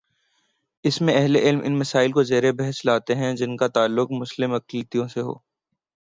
[0.83, 4.53] اس میں اہل علم ان مسائل کو زیر بحث لاتے ہیں جن کا تعلق مسلم
[4.53, 5.33] اقلیتوں سے ہے۔